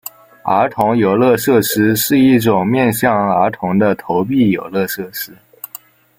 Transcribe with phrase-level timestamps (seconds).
[0.43, 5.37] 儿童游乐设施是一种面向儿童的投币游乐设施。